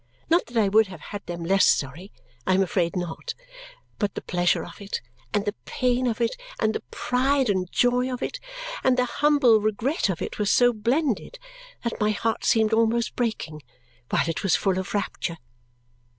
[0.31, 2.11] Not that I would have had them less sorry
[2.47, 3.35] I am afraid not;
[3.99, 4.99] but the pleasure of it,
[5.31, 8.39] and the pain of it, and the pride and joy of it,
[8.83, 11.37] and the humble regret of it were so blended
[11.83, 13.61] that my heart seemed almost breaking
[14.09, 15.37] while it was full of rapture.